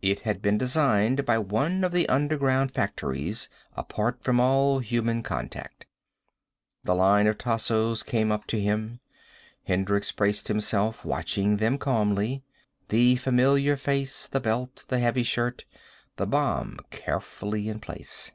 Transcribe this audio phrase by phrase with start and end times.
[0.00, 5.86] It had been designed by one of the underground factories, apart from all human contact.
[6.84, 9.00] The line of Tassos came up to him.
[9.64, 12.44] Hendricks braced himself, watching them calmly.
[12.90, 15.64] The familiar face, the belt, the heavy shirt,
[16.14, 18.30] the bomb carefully in place.